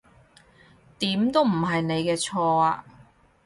[0.97, 2.83] 點都唔係你嘅錯呀